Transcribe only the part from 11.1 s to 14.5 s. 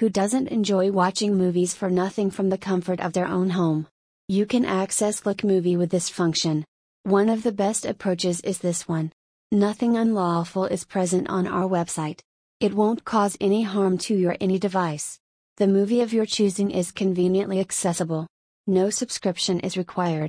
on our website. It won't cause any harm to your